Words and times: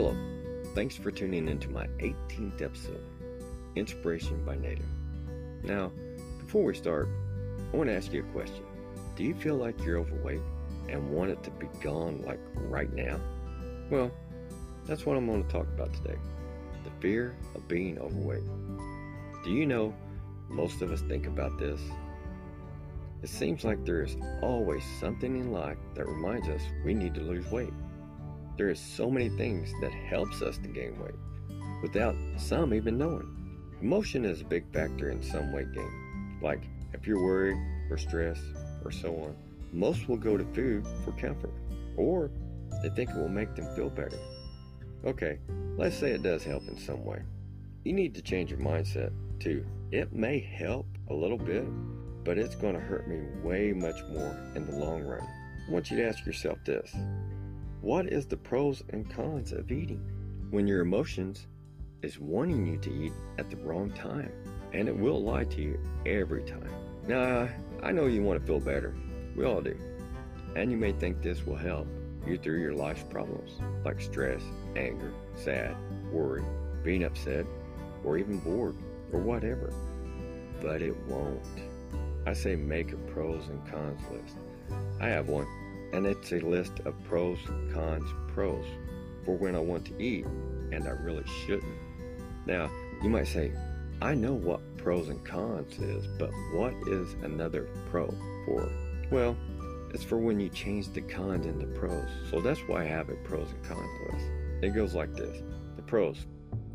Hello, 0.00 0.16
thanks 0.74 0.96
for 0.96 1.10
tuning 1.10 1.46
into 1.46 1.68
my 1.68 1.86
18th 1.98 2.62
episode, 2.62 3.04
Inspiration 3.76 4.42
by 4.46 4.56
Native. 4.56 4.86
Now, 5.62 5.92
before 6.38 6.64
we 6.64 6.74
start, 6.74 7.06
I 7.70 7.76
want 7.76 7.90
to 7.90 7.94
ask 7.94 8.10
you 8.10 8.20
a 8.20 8.32
question. 8.32 8.64
Do 9.14 9.24
you 9.24 9.34
feel 9.34 9.56
like 9.56 9.78
you're 9.84 9.98
overweight 9.98 10.40
and 10.88 11.10
want 11.10 11.32
it 11.32 11.42
to 11.42 11.50
be 11.50 11.66
gone 11.82 12.22
like 12.22 12.40
right 12.54 12.90
now? 12.94 13.20
Well, 13.90 14.10
that's 14.86 15.04
what 15.04 15.18
I'm 15.18 15.26
going 15.26 15.44
to 15.44 15.50
talk 15.50 15.66
about 15.66 15.92
today 15.92 16.16
the 16.82 16.90
fear 17.02 17.36
of 17.54 17.68
being 17.68 17.98
overweight. 17.98 18.46
Do 19.44 19.50
you 19.50 19.66
know 19.66 19.94
most 20.48 20.80
of 20.80 20.92
us 20.92 21.02
think 21.02 21.26
about 21.26 21.58
this? 21.58 21.78
It 23.22 23.28
seems 23.28 23.64
like 23.64 23.84
there 23.84 24.02
is 24.02 24.16
always 24.40 24.82
something 24.98 25.36
in 25.36 25.52
life 25.52 25.76
that 25.94 26.06
reminds 26.06 26.48
us 26.48 26.62
we 26.86 26.94
need 26.94 27.14
to 27.16 27.20
lose 27.20 27.44
weight. 27.50 27.74
There 28.56 28.70
is 28.70 28.80
so 28.80 29.10
many 29.10 29.28
things 29.30 29.72
that 29.80 29.92
helps 29.92 30.42
us 30.42 30.58
to 30.58 30.68
gain 30.68 30.98
weight 30.98 31.14
without 31.82 32.14
some 32.36 32.74
even 32.74 32.98
knowing. 32.98 33.36
Emotion 33.80 34.24
is 34.24 34.40
a 34.40 34.44
big 34.44 34.70
factor 34.72 35.10
in 35.10 35.22
some 35.22 35.52
weight 35.52 35.72
gain. 35.72 36.38
Like 36.42 36.62
if 36.92 37.06
you're 37.06 37.22
worried 37.22 37.58
or 37.90 37.96
stressed 37.96 38.42
or 38.84 38.90
so 38.90 39.14
on, 39.16 39.36
most 39.72 40.08
will 40.08 40.16
go 40.16 40.36
to 40.36 40.44
food 40.52 40.86
for 41.04 41.12
comfort 41.12 41.52
or 41.96 42.30
they 42.82 42.90
think 42.90 43.10
it 43.10 43.16
will 43.16 43.28
make 43.28 43.54
them 43.54 43.74
feel 43.74 43.90
better. 43.90 44.18
Okay, 45.04 45.38
let's 45.76 45.96
say 45.96 46.10
it 46.10 46.22
does 46.22 46.44
help 46.44 46.68
in 46.68 46.78
some 46.78 47.04
way. 47.04 47.22
You 47.84 47.92
need 47.94 48.14
to 48.14 48.22
change 48.22 48.50
your 48.50 48.60
mindset 48.60 49.12
too. 49.38 49.64
It 49.90 50.12
may 50.12 50.38
help 50.38 50.86
a 51.08 51.14
little 51.14 51.38
bit, 51.38 51.64
but 52.24 52.36
it's 52.36 52.54
going 52.54 52.74
to 52.74 52.80
hurt 52.80 53.08
me 53.08 53.20
way 53.42 53.72
much 53.72 53.96
more 54.12 54.36
in 54.54 54.66
the 54.66 54.76
long 54.76 55.02
run. 55.02 55.26
I 55.66 55.72
want 55.72 55.90
you 55.90 55.96
to 55.96 56.06
ask 56.06 56.26
yourself 56.26 56.58
this 56.64 56.94
what 57.80 58.06
is 58.06 58.26
the 58.26 58.36
pros 58.36 58.82
and 58.90 59.10
cons 59.10 59.52
of 59.52 59.72
eating? 59.72 60.02
When 60.50 60.66
your 60.66 60.80
emotions 60.80 61.46
is 62.02 62.18
wanting 62.18 62.66
you 62.66 62.76
to 62.76 62.92
eat 62.92 63.12
at 63.38 63.48
the 63.48 63.56
wrong 63.56 63.90
time, 63.92 64.30
and 64.74 64.86
it 64.86 64.96
will 64.96 65.22
lie 65.22 65.44
to 65.44 65.62
you 65.62 65.80
every 66.04 66.42
time. 66.42 66.70
Now, 67.08 67.48
I 67.82 67.92
know 67.92 68.06
you 68.06 68.22
want 68.22 68.38
to 68.38 68.46
feel 68.46 68.60
better. 68.60 68.94
We 69.34 69.46
all 69.46 69.62
do. 69.62 69.78
And 70.56 70.70
you 70.70 70.76
may 70.76 70.92
think 70.92 71.22
this 71.22 71.46
will 71.46 71.56
help 71.56 71.86
you 72.26 72.36
through 72.36 72.60
your 72.60 72.74
life's 72.74 73.04
problems, 73.04 73.52
like 73.82 74.00
stress, 74.02 74.42
anger, 74.76 75.14
sad, 75.34 75.74
worry, 76.12 76.44
being 76.84 77.04
upset, 77.04 77.46
or 78.04 78.18
even 78.18 78.40
bored, 78.40 78.76
or 79.10 79.20
whatever. 79.20 79.72
But 80.60 80.82
it 80.82 80.96
won't. 81.06 81.40
I 82.26 82.34
say 82.34 82.56
make 82.56 82.92
a 82.92 82.96
pros 82.96 83.48
and 83.48 83.66
cons 83.70 84.02
list. 84.12 84.36
I 85.00 85.08
have 85.08 85.28
one 85.28 85.46
and 85.92 86.06
it's 86.06 86.32
a 86.32 86.40
list 86.40 86.80
of 86.84 86.94
pros, 87.04 87.38
cons, 87.72 88.08
pros 88.32 88.64
for 89.24 89.36
when 89.36 89.54
I 89.54 89.60
want 89.60 89.86
to 89.86 90.02
eat 90.02 90.24
and 90.72 90.86
I 90.86 90.90
really 90.90 91.24
shouldn't. 91.46 91.76
Now, 92.46 92.70
you 93.02 93.10
might 93.10 93.26
say, 93.26 93.52
I 94.02 94.14
know 94.14 94.32
what 94.32 94.60
pros 94.78 95.08
and 95.08 95.24
cons 95.24 95.78
is, 95.78 96.06
but 96.18 96.30
what 96.52 96.72
is 96.86 97.14
another 97.22 97.68
pro 97.90 98.14
for? 98.46 98.70
Well, 99.10 99.36
it's 99.92 100.04
for 100.04 100.18
when 100.18 100.38
you 100.40 100.48
change 100.48 100.88
the 100.88 101.00
cons 101.00 101.46
into 101.46 101.66
pros. 101.66 102.08
So 102.30 102.40
that's 102.40 102.60
why 102.60 102.82
I 102.82 102.84
have 102.84 103.08
a 103.08 103.14
pros 103.16 103.48
and 103.50 103.64
cons 103.64 104.12
list. 104.12 104.26
It 104.62 104.70
goes 104.74 104.94
like 104.94 105.14
this 105.14 105.42
The 105.76 105.82
pros 105.82 106.26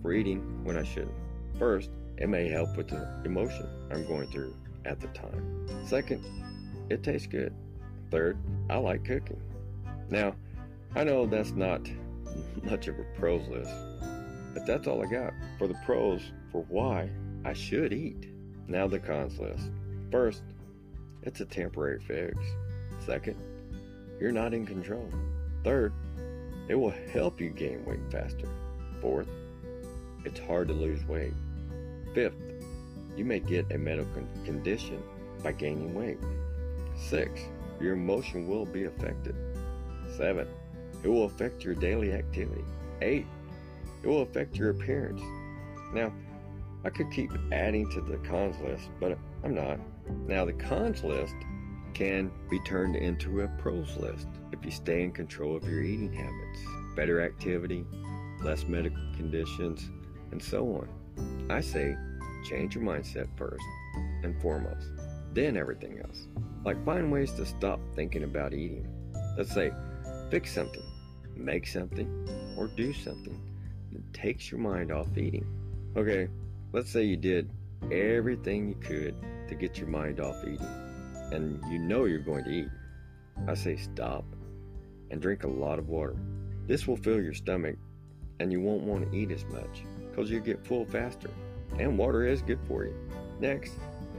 for 0.01 0.13
eating 0.13 0.63
when 0.63 0.77
I 0.77 0.83
shouldn't. 0.83 1.15
First, 1.57 1.89
it 2.17 2.27
may 2.29 2.49
help 2.49 2.75
with 2.77 2.89
the 2.89 3.21
emotion 3.25 3.67
I'm 3.91 4.05
going 4.05 4.27
through 4.27 4.55
at 4.85 4.99
the 4.99 5.07
time. 5.07 5.67
Second, 5.85 6.23
it 6.89 7.03
tastes 7.03 7.27
good. 7.27 7.53
Third, 8.11 8.37
I 8.69 8.77
like 8.77 9.03
cooking. 9.03 9.41
Now, 10.09 10.35
I 10.95 11.03
know 11.03 11.25
that's 11.25 11.51
not 11.51 11.81
much 12.63 12.87
of 12.87 12.99
a 12.99 13.03
pros 13.17 13.47
list, 13.47 13.73
but 14.53 14.65
that's 14.65 14.87
all 14.87 15.03
I 15.03 15.07
got 15.07 15.33
for 15.57 15.67
the 15.67 15.77
pros 15.85 16.21
for 16.51 16.65
why 16.69 17.09
I 17.43 17.53
should 17.53 17.93
eat. 17.93 18.29
Now, 18.67 18.87
the 18.87 18.99
cons 18.99 19.39
list. 19.39 19.69
First, 20.11 20.43
it's 21.23 21.41
a 21.41 21.45
temporary 21.45 21.99
fix. 21.99 22.37
Second, 23.05 23.35
you're 24.19 24.31
not 24.31 24.53
in 24.53 24.65
control. 24.65 25.09
Third, 25.63 25.93
it 26.67 26.75
will 26.75 26.93
help 27.11 27.39
you 27.39 27.49
gain 27.49 27.85
weight 27.85 28.11
faster. 28.11 28.47
Fourth, 29.01 29.27
it's 30.23 30.39
hard 30.39 30.67
to 30.69 30.73
lose 30.73 31.03
weight. 31.05 31.33
Fifth, 32.13 32.35
you 33.15 33.25
may 33.25 33.39
get 33.39 33.71
a 33.71 33.77
medical 33.77 34.23
condition 34.45 35.01
by 35.43 35.51
gaining 35.51 35.93
weight. 35.93 36.17
Sixth, 36.95 37.45
your 37.81 37.93
emotion 37.93 38.47
will 38.47 38.65
be 38.65 38.85
affected. 38.85 39.35
7. 40.17 40.47
It 41.03 41.07
will 41.07 41.25
affect 41.25 41.63
your 41.63 41.75
daily 41.75 42.13
activity. 42.13 42.63
8. 43.01 43.25
It 44.03 44.07
will 44.07 44.21
affect 44.21 44.55
your 44.55 44.69
appearance. 44.71 45.21
Now, 45.93 46.13
I 46.83 46.89
could 46.89 47.11
keep 47.11 47.31
adding 47.51 47.89
to 47.91 48.01
the 48.01 48.17
cons 48.17 48.55
list, 48.61 48.89
but 48.99 49.17
I'm 49.43 49.55
not. 49.55 49.79
Now, 50.27 50.45
the 50.45 50.53
cons 50.53 51.03
list 51.03 51.35
can 51.93 52.31
be 52.49 52.59
turned 52.59 52.95
into 52.95 53.41
a 53.41 53.47
pros 53.47 53.95
list 53.97 54.27
if 54.51 54.63
you 54.63 54.71
stay 54.71 55.03
in 55.03 55.11
control 55.11 55.55
of 55.55 55.63
your 55.67 55.81
eating 55.81 56.13
habits, 56.13 56.59
better 56.95 57.21
activity, 57.21 57.85
less 58.41 58.65
medical 58.65 59.01
conditions, 59.15 59.89
and 60.31 60.43
so 60.43 60.67
on. 60.75 61.47
I 61.49 61.61
say 61.61 61.95
change 62.47 62.75
your 62.75 62.83
mindset 62.83 63.27
first 63.37 63.63
and 64.23 64.39
foremost, 64.41 64.87
then 65.33 65.57
everything 65.57 65.99
else. 65.99 66.27
Like 66.65 66.83
find 66.83 67.11
ways 67.11 67.31
to 67.33 67.45
stop 67.45 67.79
thinking 67.95 68.23
about 68.23 68.51
eating. 68.51 68.87
Let's 69.37 69.53
say 69.53 69.71
fix 70.31 70.51
something, 70.51 70.81
make 71.35 71.67
something, 71.67 72.27
or 72.57 72.67
do 72.67 72.91
something 72.91 73.39
that 73.91 74.13
takes 74.13 74.49
your 74.49 74.59
mind 74.59 74.91
off 74.91 75.15
eating. 75.15 75.45
Okay, 75.95 76.27
let's 76.73 76.89
say 76.89 77.03
you 77.03 77.17
did 77.17 77.51
everything 77.91 78.67
you 78.67 78.75
could 78.75 79.15
to 79.47 79.53
get 79.53 79.77
your 79.77 79.89
mind 79.89 80.19
off 80.19 80.37
eating, 80.41 80.67
and 81.31 81.63
you 81.71 81.77
know 81.77 82.05
you're 82.05 82.17
going 82.17 82.43
to 82.45 82.49
eat. 82.49 82.69
I 83.47 83.53
say 83.53 83.75
stop 83.75 84.25
and 85.11 85.21
drink 85.21 85.43
a 85.43 85.47
lot 85.47 85.77
of 85.77 85.87
water. 85.87 86.15
This 86.65 86.87
will 86.87 86.97
fill 86.97 87.21
your 87.21 87.35
stomach, 87.35 87.75
and 88.39 88.51
you 88.51 88.59
won't 88.59 88.81
want 88.81 89.11
to 89.11 89.15
eat 89.15 89.29
as 89.29 89.45
much 89.45 89.83
because 90.09 90.31
you 90.31 90.39
get 90.39 90.65
full 90.65 90.85
faster. 90.85 91.29
And 91.77 91.95
water 91.95 92.25
is 92.25 92.41
good 92.41 92.59
for 92.67 92.85
you. 92.85 92.95
Next, 93.39 93.73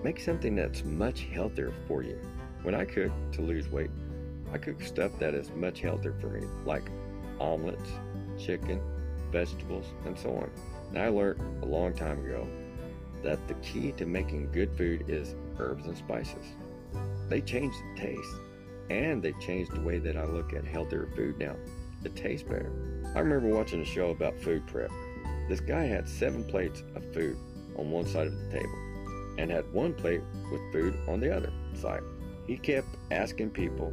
make 0.05 0.21
something 0.21 0.55
that's 0.55 0.85
much 0.85 1.23
healthier 1.33 1.73
for 1.89 2.05
you. 2.05 2.21
When 2.67 2.75
I 2.75 2.85
cook 2.85 3.13
to 3.31 3.43
lose 3.43 3.69
weight, 3.69 3.93
I 4.53 4.59
cook 4.59 4.83
stuff 4.83 5.13
that 5.21 5.35
is 5.35 5.53
much 5.53 5.83
healthier 5.83 6.15
for 6.21 6.31
me, 6.31 6.49
like 6.65 6.83
omelets, 7.39 7.89
chicken, 8.41 8.81
vegetables, 9.31 9.87
and 10.05 10.19
so 10.19 10.31
on. 10.31 10.51
Now, 10.91 11.05
I 11.05 11.09
learned 11.11 11.63
a 11.63 11.65
long 11.65 11.95
time 11.95 12.19
ago 12.19 12.45
that 13.23 13.47
the 13.47 13.55
key 13.55 13.93
to 13.93 14.05
making 14.05 14.51
good 14.51 14.77
food 14.77 15.05
is 15.07 15.37
herbs 15.61 15.87
and 15.87 15.97
spices. 15.97 16.45
They 17.29 17.41
change 17.41 17.73
the 17.95 18.01
taste, 18.01 18.35
and 18.91 19.23
they 19.23 19.35
change 19.35 19.69
the 19.69 19.83
way 19.83 19.99
that 19.99 20.17
I 20.17 20.25
look 20.25 20.53
at 20.53 20.65
healthier 20.65 21.09
food 21.15 21.39
now. 21.39 21.55
It 22.03 22.17
tastes 22.17 22.49
better. 22.49 22.73
I 23.15 23.21
remember 23.21 23.55
watching 23.55 23.81
a 23.81 23.85
show 23.85 24.11
about 24.11 24.41
food 24.41 24.67
prep. 24.67 24.91
This 25.49 25.61
guy 25.61 25.85
had 25.85 26.09
seven 26.09 26.43
plates 26.43 26.83
of 26.97 27.15
food 27.15 27.37
on 27.79 27.93
one 27.93 28.07
side 28.07 28.27
of 28.27 28.37
the 28.37 28.51
table 28.51 28.79
and 29.39 29.53
had 29.53 29.73
one 29.73 29.95
plate 29.95 30.23
with 30.51 30.73
food 30.73 30.99
on 31.07 31.21
the 31.21 31.33
other 31.33 31.53
side. 31.73 32.03
He 32.47 32.57
kept 32.57 32.89
asking 33.11 33.51
people 33.51 33.93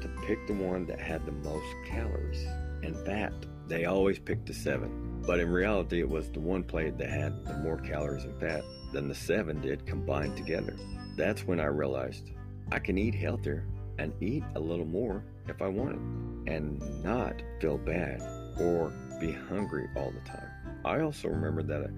to 0.00 0.08
pick 0.26 0.46
the 0.46 0.54
one 0.54 0.86
that 0.86 1.00
had 1.00 1.24
the 1.24 1.32
most 1.32 1.74
calories 1.86 2.44
and 2.82 2.96
fat. 3.06 3.32
They 3.68 3.84
always 3.84 4.18
picked 4.18 4.46
the 4.46 4.54
seven, 4.54 5.22
but 5.24 5.38
in 5.38 5.48
reality, 5.48 6.00
it 6.00 6.08
was 6.08 6.28
the 6.30 6.40
one 6.40 6.64
plate 6.64 6.98
that 6.98 7.10
had 7.10 7.44
the 7.44 7.56
more 7.58 7.78
calories 7.78 8.24
and 8.24 8.38
fat 8.40 8.64
than 8.92 9.08
the 9.08 9.14
seven 9.14 9.60
did 9.60 9.86
combined 9.86 10.36
together. 10.36 10.76
That's 11.16 11.46
when 11.46 11.60
I 11.60 11.66
realized 11.66 12.32
I 12.72 12.80
can 12.80 12.98
eat 12.98 13.14
healthier 13.14 13.66
and 13.98 14.12
eat 14.20 14.42
a 14.56 14.60
little 14.60 14.84
more 14.84 15.24
if 15.46 15.62
I 15.62 15.68
want 15.68 15.92
it 15.92 16.52
and 16.52 17.04
not 17.04 17.40
feel 17.60 17.78
bad 17.78 18.20
or 18.60 18.92
be 19.20 19.30
hungry 19.30 19.88
all 19.96 20.10
the 20.10 20.28
time. 20.28 20.48
I 20.84 21.00
also 21.00 21.28
remember 21.28 21.62
that 21.62 21.82
a 21.82 21.92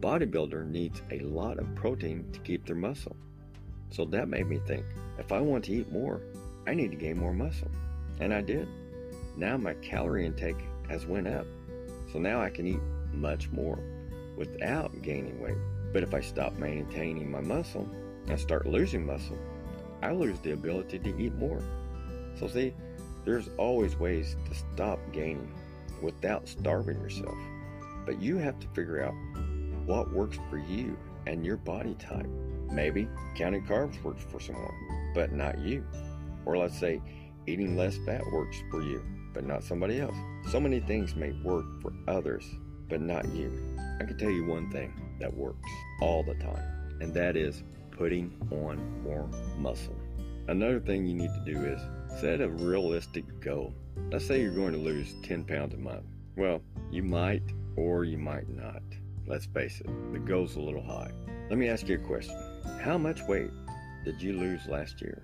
bodybuilder 0.00 0.66
needs 0.66 1.02
a 1.10 1.18
lot 1.20 1.58
of 1.58 1.74
protein 1.74 2.30
to 2.32 2.40
keep 2.40 2.66
their 2.66 2.76
muscle. 2.76 3.16
So 3.92 4.06
that 4.06 4.28
made 4.28 4.48
me 4.48 4.58
think 4.66 4.84
if 5.18 5.32
I 5.32 5.40
want 5.40 5.64
to 5.64 5.72
eat 5.72 5.92
more, 5.92 6.20
I 6.66 6.74
need 6.74 6.90
to 6.90 6.96
gain 6.96 7.18
more 7.18 7.34
muscle. 7.34 7.70
And 8.20 8.32
I 8.32 8.40
did. 8.40 8.66
Now 9.36 9.56
my 9.56 9.74
calorie 9.74 10.26
intake 10.26 10.56
has 10.88 11.06
went 11.06 11.28
up. 11.28 11.46
So 12.12 12.18
now 12.18 12.40
I 12.40 12.50
can 12.50 12.66
eat 12.66 12.80
much 13.12 13.50
more 13.50 13.78
without 14.36 15.02
gaining 15.02 15.40
weight. 15.40 15.56
But 15.92 16.02
if 16.02 16.14
I 16.14 16.20
stop 16.20 16.54
maintaining 16.54 17.30
my 17.30 17.40
muscle 17.40 17.88
and 18.28 18.40
start 18.40 18.66
losing 18.66 19.04
muscle, 19.04 19.38
I 20.02 20.12
lose 20.12 20.38
the 20.40 20.52
ability 20.52 20.98
to 21.00 21.18
eat 21.18 21.34
more. 21.34 21.62
So 22.38 22.48
see, 22.48 22.74
there's 23.24 23.50
always 23.58 23.96
ways 23.96 24.36
to 24.48 24.54
stop 24.54 24.98
gaining 25.12 25.52
without 26.00 26.48
starving 26.48 27.00
yourself. 27.00 27.36
But 28.06 28.20
you 28.20 28.36
have 28.38 28.58
to 28.60 28.66
figure 28.68 29.04
out 29.04 29.14
what 29.86 30.12
works 30.12 30.38
for 30.48 30.58
you 30.58 30.96
and 31.26 31.44
your 31.44 31.56
body 31.56 31.94
type. 31.94 32.28
Maybe 32.70 33.08
counting 33.36 33.64
carbs 33.64 34.02
works 34.02 34.24
for 34.30 34.40
someone, 34.40 35.12
but 35.14 35.32
not 35.32 35.58
you. 35.58 35.84
Or 36.46 36.56
let's 36.56 36.78
say 36.78 37.00
eating 37.46 37.76
less 37.76 37.98
fat 38.06 38.22
works 38.32 38.56
for 38.70 38.82
you, 38.82 39.02
but 39.34 39.44
not 39.44 39.62
somebody 39.62 40.00
else. 40.00 40.16
So 40.50 40.60
many 40.60 40.80
things 40.80 41.14
may 41.14 41.32
work 41.44 41.64
for 41.80 41.92
others, 42.08 42.44
but 42.88 43.00
not 43.00 43.28
you. 43.34 43.50
I 44.00 44.04
can 44.04 44.18
tell 44.18 44.30
you 44.30 44.44
one 44.44 44.70
thing 44.70 44.92
that 45.20 45.32
works 45.34 45.68
all 46.00 46.22
the 46.22 46.34
time, 46.34 46.98
and 47.00 47.12
that 47.14 47.36
is 47.36 47.62
putting 47.90 48.32
on 48.50 49.02
more 49.02 49.28
muscle. 49.58 49.96
Another 50.48 50.80
thing 50.80 51.06
you 51.06 51.14
need 51.14 51.30
to 51.34 51.52
do 51.54 51.64
is 51.64 51.80
set 52.20 52.40
a 52.40 52.48
realistic 52.48 53.24
goal. 53.40 53.74
Let's 54.10 54.26
say 54.26 54.40
you're 54.40 54.54
going 54.54 54.72
to 54.72 54.78
lose 54.78 55.14
10 55.22 55.44
pounds 55.44 55.74
a 55.74 55.78
month. 55.78 56.04
Well, 56.36 56.62
you 56.90 57.02
might 57.02 57.42
or 57.76 58.04
you 58.04 58.18
might 58.18 58.48
not. 58.48 58.82
Let's 59.26 59.46
face 59.46 59.80
it, 59.80 60.12
the 60.12 60.18
goal's 60.18 60.56
a 60.56 60.60
little 60.60 60.82
high. 60.82 61.12
Let 61.48 61.58
me 61.58 61.68
ask 61.68 61.88
you 61.88 61.94
a 61.94 61.98
question. 61.98 62.36
How 62.80 62.98
much 62.98 63.22
weight 63.28 63.50
did 64.04 64.20
you 64.20 64.32
lose 64.32 64.66
last 64.66 65.00
year? 65.00 65.22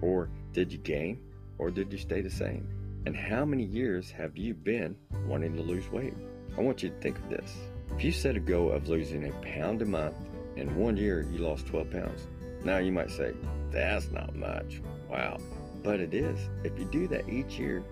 Or 0.00 0.30
did 0.52 0.72
you 0.72 0.78
gain? 0.78 1.20
Or 1.58 1.70
did 1.70 1.92
you 1.92 1.98
stay 1.98 2.22
the 2.22 2.30
same? 2.30 2.68
And 3.04 3.14
how 3.14 3.44
many 3.44 3.64
years 3.64 4.10
have 4.10 4.36
you 4.36 4.54
been 4.54 4.96
wanting 5.26 5.54
to 5.56 5.62
lose 5.62 5.90
weight? 5.90 6.14
I 6.56 6.62
want 6.62 6.82
you 6.82 6.88
to 6.88 7.00
think 7.00 7.18
of 7.18 7.28
this. 7.28 7.54
If 7.94 8.02
you 8.02 8.10
set 8.10 8.36
a 8.36 8.40
goal 8.40 8.72
of 8.72 8.88
losing 8.88 9.28
a 9.28 9.32
pound 9.42 9.82
a 9.82 9.86
month, 9.86 10.16
in 10.56 10.74
one 10.74 10.96
year 10.96 11.26
you 11.30 11.38
lost 11.38 11.66
12 11.66 11.90
pounds. 11.90 12.26
Now 12.64 12.78
you 12.78 12.90
might 12.90 13.10
say, 13.10 13.34
that's 13.70 14.10
not 14.10 14.34
much. 14.34 14.80
Wow. 15.10 15.38
But 15.82 16.00
it 16.00 16.14
is. 16.14 16.38
If 16.64 16.78
you 16.78 16.86
do 16.86 17.06
that 17.08 17.28
each 17.28 17.58
year, 17.58 17.84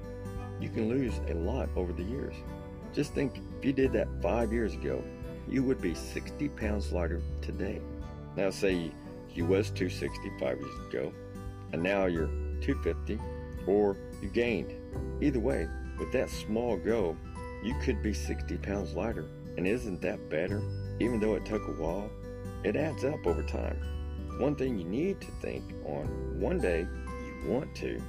you 0.61 0.71
can 0.71 0.89
lose 0.89 1.21
a 1.29 1.35
lot 1.35 1.69
over 1.77 1.93
the 1.93 2.03
years. 2.03 2.35
Just 2.95 3.13
think 3.13 3.41
if 3.59 3.65
you 3.65 3.73
did 3.73 3.93
that 3.93 4.09
five 4.23 4.53
years 4.53 4.75
ago, 4.75 5.05
you 5.49 5.63
would 5.63 5.81
be 5.81 5.95
60 5.95 6.49
pounds 6.51 6.93
lighter 6.93 7.21
today. 7.41 7.81
Now 8.37 8.51
say 8.51 8.91
you 9.35 9.47
was 9.47 9.71
265 9.71 10.59
years 10.59 10.89
ago, 10.89 11.13
and 11.73 11.83
now 11.83 12.07
you're 12.07 12.29
250, 12.61 13.19
or 13.67 13.97
you 14.23 14.29
gained. 14.29 14.73
Either 15.21 15.41
way, 15.41 15.69
with 15.99 16.13
that 16.13 16.31
small 16.31 16.77
goal, 16.77 17.17
you 17.63 17.75
could 17.83 18.03
be 18.03 18.13
60 18.13 18.57
pounds 18.59 18.95
lighter. 18.95 19.25
And 19.57 19.67
isn't 19.67 20.01
that 20.03 20.29
better? 20.29 20.63
Even 21.01 21.21
though 21.21 21.35
it 21.35 21.45
took 21.45 21.67
a 21.69 21.73
while, 21.73 22.11
it 22.65 22.77
adds 22.77 23.05
up 23.05 23.27
over 23.27 23.43
time. 23.43 23.77
One 24.39 24.57
thing 24.57 24.79
you 24.79 24.85
need 24.85 25.21
to 25.21 25.29
think 25.41 25.63
on 25.85 26.41
one 26.41 26.59
day 26.61 26.87
you 27.25 27.51
want 27.51 27.75
to 27.77 28.03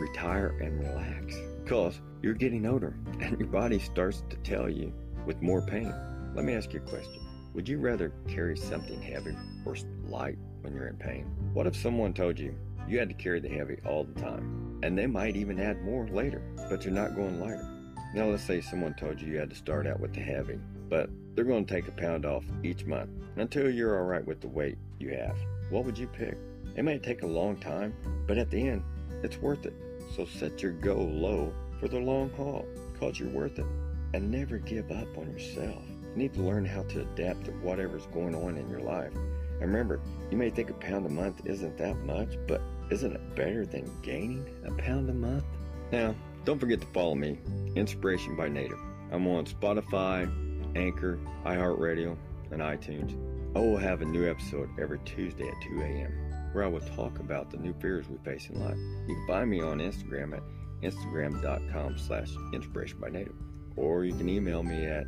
retire 0.00 0.56
and 0.60 0.78
relax 0.80 1.36
because 1.64 2.00
you're 2.22 2.34
getting 2.34 2.66
older 2.66 2.94
and 3.20 3.38
your 3.38 3.48
body 3.48 3.78
starts 3.78 4.22
to 4.30 4.36
tell 4.38 4.68
you 4.68 4.92
with 5.26 5.42
more 5.42 5.62
pain. 5.62 5.92
Let 6.34 6.44
me 6.44 6.54
ask 6.54 6.72
you 6.72 6.80
a 6.80 6.88
question. 6.88 7.20
Would 7.54 7.68
you 7.68 7.78
rather 7.78 8.12
carry 8.28 8.56
something 8.56 9.00
heavy 9.00 9.36
or 9.64 9.76
light 10.08 10.38
when 10.62 10.74
you're 10.74 10.88
in 10.88 10.96
pain? 10.96 11.24
What 11.52 11.66
if 11.66 11.76
someone 11.76 12.14
told 12.14 12.38
you 12.38 12.54
you 12.88 12.98
had 12.98 13.08
to 13.08 13.14
carry 13.14 13.40
the 13.40 13.48
heavy 13.48 13.76
all 13.86 14.04
the 14.04 14.20
time 14.20 14.80
and 14.82 14.96
they 14.96 15.06
might 15.06 15.36
even 15.36 15.60
add 15.60 15.82
more 15.82 16.06
later, 16.08 16.42
but 16.70 16.84
you're 16.84 16.94
not 16.94 17.14
going 17.14 17.40
lighter? 17.40 17.68
Now, 18.14 18.26
let's 18.26 18.44
say 18.44 18.60
someone 18.60 18.94
told 18.94 19.20
you 19.20 19.28
you 19.28 19.38
had 19.38 19.50
to 19.50 19.56
start 19.56 19.86
out 19.86 20.00
with 20.00 20.14
the 20.14 20.20
heavy, 20.20 20.58
but 20.88 21.08
they're 21.34 21.44
going 21.44 21.64
to 21.64 21.74
take 21.74 21.88
a 21.88 21.92
pound 21.92 22.26
off 22.26 22.44
each 22.62 22.84
month 22.84 23.10
until 23.36 23.70
you're 23.70 23.98
all 23.98 24.04
right 24.04 24.26
with 24.26 24.40
the 24.40 24.48
weight 24.48 24.76
you 24.98 25.10
have 25.10 25.36
what 25.72 25.86
would 25.86 25.96
you 25.96 26.06
pick? 26.06 26.36
It 26.76 26.82
may 26.82 26.98
take 26.98 27.22
a 27.22 27.26
long 27.26 27.56
time, 27.56 27.94
but 28.26 28.36
at 28.36 28.50
the 28.50 28.68
end, 28.68 28.84
it's 29.22 29.38
worth 29.38 29.64
it. 29.64 29.72
So 30.14 30.26
set 30.26 30.62
your 30.62 30.72
goal 30.72 31.08
low 31.08 31.50
for 31.80 31.88
the 31.88 31.98
long 31.98 32.28
haul 32.36 32.66
because 32.92 33.18
you're 33.18 33.30
worth 33.30 33.58
it. 33.58 33.64
And 34.12 34.30
never 34.30 34.58
give 34.58 34.90
up 34.90 35.16
on 35.16 35.32
yourself. 35.32 35.82
Need 36.14 36.34
to 36.34 36.42
learn 36.42 36.64
how 36.64 36.82
to 36.84 37.00
adapt 37.00 37.46
to 37.46 37.52
whatever's 37.52 38.06
going 38.06 38.34
on 38.34 38.56
in 38.56 38.68
your 38.68 38.80
life. 38.80 39.12
And 39.14 39.60
remember, 39.60 40.00
you 40.30 40.36
may 40.36 40.50
think 40.50 40.70
a 40.70 40.74
pound 40.74 41.06
a 41.06 41.08
month 41.08 41.42
isn't 41.46 41.78
that 41.78 41.96
much, 42.04 42.36
but 42.46 42.60
isn't 42.90 43.12
it 43.12 43.36
better 43.36 43.64
than 43.64 43.90
gaining 44.02 44.46
a 44.66 44.72
pound 44.72 45.08
a 45.08 45.14
month? 45.14 45.44
Now, 45.90 46.14
don't 46.44 46.58
forget 46.58 46.80
to 46.80 46.86
follow 46.88 47.14
me, 47.14 47.38
Inspiration 47.76 48.36
by 48.36 48.48
Native. 48.48 48.78
I'm 49.10 49.26
on 49.28 49.46
Spotify, 49.46 50.30
Anchor, 50.76 51.18
iHeartRadio, 51.44 52.16
and 52.50 52.60
iTunes. 52.60 53.16
I 53.54 53.60
will 53.60 53.76
have 53.76 54.02
a 54.02 54.06
new 54.06 54.28
episode 54.28 54.68
every 54.80 54.98
Tuesday 55.04 55.48
at 55.48 55.62
2 55.68 55.80
a.m. 55.80 56.12
where 56.52 56.64
I 56.64 56.68
will 56.68 56.80
talk 56.80 57.18
about 57.20 57.50
the 57.50 57.58
new 57.58 57.74
fears 57.80 58.08
we 58.08 58.18
face 58.18 58.48
in 58.48 58.60
life. 58.60 58.78
You 59.08 59.14
can 59.14 59.26
find 59.26 59.50
me 59.50 59.60
on 59.60 59.78
Instagram 59.78 60.36
at 60.36 60.42
instagram.com 60.82 61.96
slash 61.98 62.30
inspirationbynative 62.52 63.34
or 63.76 64.04
you 64.04 64.14
can 64.14 64.28
email 64.28 64.62
me 64.62 64.84
at 64.86 65.04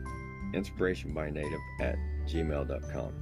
inspirationbynative 0.55 1.61
at 1.81 1.97
gmail.com. 2.27 3.13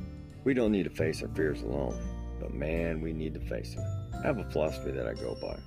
We 0.45 0.55
don't 0.55 0.73
need 0.73 0.85
to 0.85 0.91
face 0.91 1.23
our 1.23 1.29
fears 1.29 1.63
alone, 1.63 1.99
but 2.41 2.53
man, 2.53 3.01
we 3.01 3.13
need 3.13 3.35
to 3.35 3.41
face 3.41 3.75
them. 3.75 3.87
I 4.23 4.27
have 4.27 4.39
a 4.39 4.51
philosophy 4.51 4.91
that 4.93 5.07
I 5.07 5.15
go 5.15 5.37
by. 5.41 5.59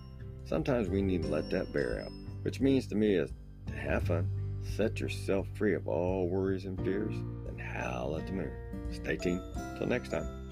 Sometimes 0.45 0.89
we 0.89 1.01
need 1.01 1.23
to 1.23 1.29
let 1.29 1.49
that 1.51 1.73
bear 1.73 2.01
out, 2.05 2.11
which 2.43 2.59
means 2.59 2.87
to 2.87 2.95
me 2.95 3.15
is 3.15 3.31
to 3.67 3.73
have 3.73 4.03
fun, 4.03 4.29
set 4.75 4.99
yourself 4.99 5.47
free 5.55 5.73
of 5.73 5.87
all 5.87 6.29
worries 6.29 6.65
and 6.65 6.79
fears, 6.83 7.15
and 7.47 7.59
howl 7.59 8.17
at 8.17 8.27
the 8.27 8.33
moon. 8.33 8.51
Stay 8.91 9.15
tuned. 9.15 9.41
Till 9.77 9.87
next 9.87 10.09
time, 10.09 10.49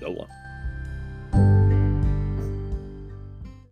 so 0.00 0.10
long. 0.10 0.28